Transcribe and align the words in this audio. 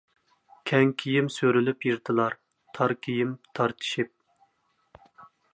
كەڭ 0.71 0.93
كىيىم 1.01 1.27
سۆرىلىپ 1.35 1.85
يىرتىلار، 1.89 2.37
تار 2.79 2.97
كىيىم 3.07 3.37
تارتىشىپ. 3.61 4.15